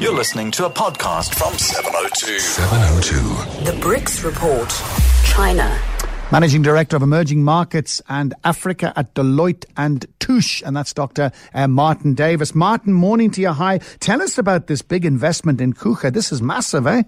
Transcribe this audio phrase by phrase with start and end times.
[0.00, 2.38] You're listening to a podcast from 702.
[2.38, 3.64] 702.
[3.64, 4.68] The BRICS Report.
[5.24, 5.78] China.
[6.32, 11.30] Managing Director of Emerging Markets and Africa at Deloitte and Touche, and that's Dr.
[11.54, 12.54] Uh, Martyn Davies.
[12.54, 13.50] Martyn, morning to you.
[13.50, 13.78] Hi.
[14.00, 16.12] Tell us about this big investment in Coega.
[16.12, 17.02] This is massive, eh?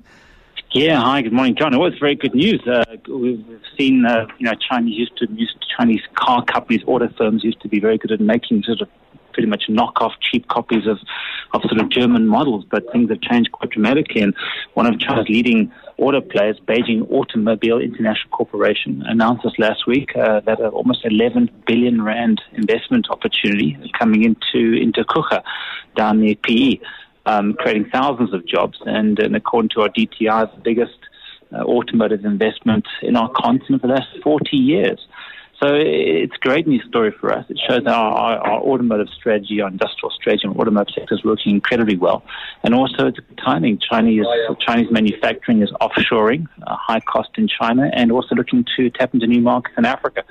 [0.72, 1.72] Yeah, hi, good morning, John.
[1.72, 2.60] It was very good news.
[2.66, 3.44] Uh, we've
[3.78, 7.60] seen, uh, you know, Chinese used to, used to, Chinese car companies, auto firms used
[7.62, 8.88] to be very good at making sort of
[9.34, 10.98] pretty much knock off cheap copies of,
[11.52, 14.22] of sort of German models, but things have changed quite dramatically.
[14.22, 14.34] And
[14.72, 20.40] one of China's leading auto players, Beijing Automobile International Corporation, announced this last week uh,
[20.40, 25.42] that uh, almost 11 billion rand investment opportunity is coming into into Coega
[25.96, 26.78] down near PE,
[27.26, 28.78] um, creating thousands of jobs.
[28.86, 30.98] And, and according to our DTI, the biggest
[31.52, 35.06] uh, automotive investment in our continent for the last 40 years.
[35.64, 37.46] So it's a great news story for us.
[37.48, 41.54] It shows our, our, our, automotive strategy, our industrial strategy, and automotive sector is working
[41.54, 42.22] incredibly well.
[42.64, 43.78] And also, it's timing.
[43.78, 44.26] Chinese
[44.60, 49.26] Chinese manufacturing is offshoring, uh, high cost in China, and also looking to tap into
[49.26, 50.22] new markets in Africa.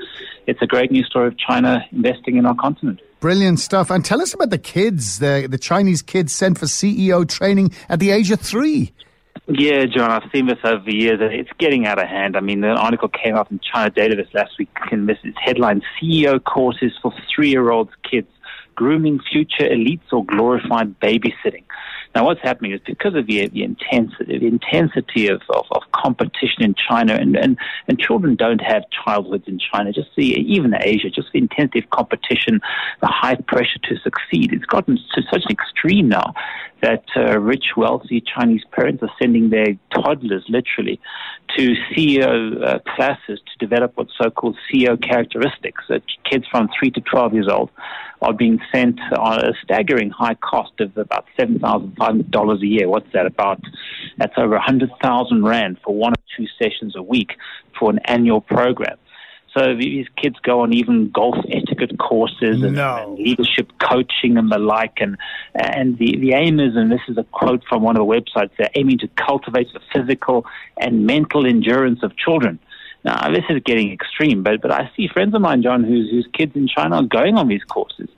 [0.45, 3.01] It's a great news story of China investing in our continent.
[3.19, 3.89] Brilliant stuff.
[3.89, 7.99] And tell us about the kids, the, the Chinese kids sent for CEO training at
[7.99, 8.93] the age of three.
[9.47, 11.19] Yeah, John, I've seen this over the years.
[11.19, 12.37] and It's getting out of hand.
[12.37, 15.33] I mean, the article came out in China Daily this last week, and this is
[15.37, 18.29] headline CEO courses for three year old kids,
[18.75, 21.65] grooming future elites or glorified babysitting.
[22.15, 26.61] Now, what's happening is because of the, the intensity, the intensity of, of, of, competition
[26.61, 27.57] in China, and, and,
[27.87, 31.89] and children don't have childhoods in China, just the, even Asia, just the intensity of
[31.89, 32.61] competition,
[33.01, 34.53] the high pressure to succeed.
[34.53, 36.33] It's gotten to such an extreme now
[36.83, 40.99] that uh, rich, wealthy Chinese parents are sending their toddlers, literally,
[41.57, 45.81] to CEO uh, classes to develop what's so-called CEO characteristics.
[45.89, 47.71] Uh, kids from 3 to 12 years old
[48.21, 52.89] are being sent on a staggering high cost of about $7,500 a year.
[52.89, 53.61] What's that about?
[54.17, 57.37] That's over 100,000 Rand for one or two sessions a week
[57.79, 58.97] for an annual program.
[59.55, 61.35] So these kids go on even golf
[61.73, 62.95] etiquette courses and, no.
[62.97, 64.97] and, leadership coaching and the like.
[64.99, 65.17] And
[65.55, 68.51] and the, the aim is, and this is a quote from one of the websites,
[68.57, 70.45] they're aiming to cultivate the physical
[70.77, 72.59] and mental endurance of children.
[73.03, 76.27] Now, this is getting extreme, but, but I see friends of mine, John, whose, whose
[76.33, 78.09] kids in China are going on these courses.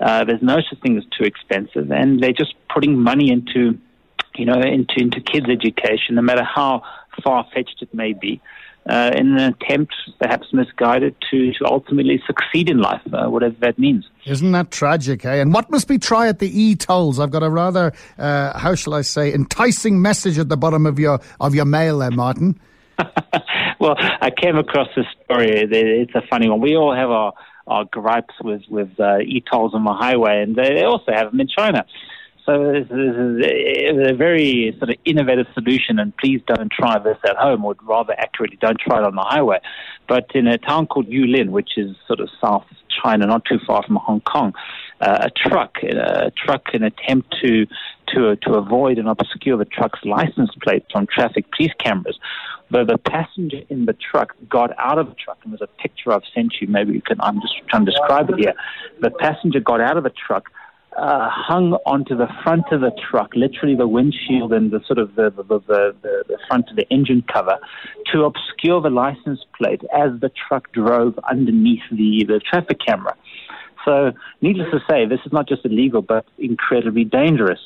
[0.00, 3.78] Uh, there's no such thing as too expensive, and they're just putting money into,
[4.34, 6.82] you know, into, into kids' education, no matter how
[7.22, 8.40] far-fetched it may be
[8.88, 13.78] uh, in an attempt, perhaps misguided, to, to ultimately succeed in life, uh, whatever that
[13.78, 14.08] means.
[14.26, 15.36] Isn't that tragic, eh?
[15.36, 17.20] And what must be try at the e-tolls?
[17.20, 20.98] I've got a rather, uh, how shall I say, enticing message at the bottom of
[20.98, 22.58] your of your mail there, Martyn.
[23.78, 25.50] well, I came across this story.
[25.50, 26.60] It's a funny one.
[26.60, 27.32] We all have our,
[27.66, 31.48] our gripes with, with uh, e-tolls on the highway, and they also have them in
[31.48, 31.84] China.
[32.44, 37.36] So this is a very sort of innovative solution, and please don't try this at
[37.36, 39.60] home, or rather accurately, don't try it on the highway.
[40.08, 42.64] But in a town called Yulin, which is sort of South
[43.02, 44.54] China, not too far from Hong Kong,
[45.00, 47.66] uh, a truck, a truck, an attempt to
[48.08, 52.18] to to avoid and obscure the truck's license plate from traffic police cameras.
[52.70, 56.12] The, the passenger in the truck got out of the truck, and there's a picture
[56.12, 56.66] I've sent you.
[56.66, 57.20] Maybe you can.
[57.20, 58.54] I'm just trying to describe it here.
[59.00, 60.50] The passenger got out of the truck
[60.96, 65.14] uh, hung onto the front of the truck, literally the windshield and the sort of
[65.14, 67.58] the, the, the, the, front of the engine cover,
[68.12, 73.16] to obscure the license plate as the truck drove underneath the, the traffic camera.
[73.84, 77.58] So, needless to say, this is not just illegal, but incredibly dangerous.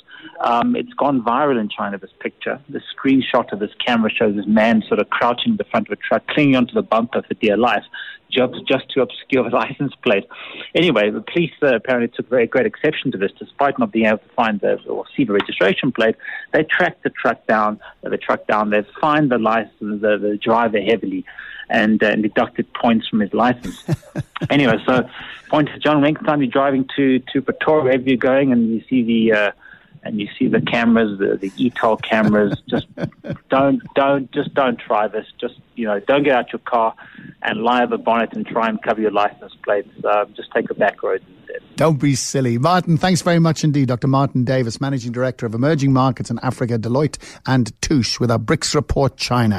[0.42, 2.58] Um, it's gone viral in China, this picture.
[2.70, 5.92] The screenshot of this camera shows this man sort of crouching in the front of
[5.92, 7.84] a truck, clinging onto the bumper for dear life,
[8.36, 10.24] just, just to obscure the license plate.
[10.74, 14.18] Anyway, the police uh, apparently took very great exception to this, despite not being able
[14.18, 16.16] to find the, or see the registration plate.
[16.52, 20.38] They tracked the truck down, uh, the truck down, they fined the license, the, the
[20.42, 21.24] driver heavily
[21.68, 23.84] and uh, deducted points from his license.
[24.50, 25.08] anyway, so
[25.48, 28.82] point to John, next time you're driving to, to Pretoria, wherever you're going, and you
[28.88, 29.50] see the uh,
[30.06, 32.86] and you see the cameras, the, the e-toll cameras, just
[33.50, 35.26] don't, don't, just don't try this.
[35.40, 36.94] Just, you know, don't get out your car
[37.46, 39.88] and lie over bonnet and try and cover your license plates.
[40.04, 41.62] Uh, just take a back road instead.
[41.76, 42.58] Don't be silly.
[42.58, 43.86] Martyn, thanks very much indeed.
[43.86, 44.08] Dr.
[44.08, 48.74] Martyn Davies, Managing Director of Emerging Markets in Africa, Deloitte and Touche with our BRICS
[48.74, 49.54] Report China.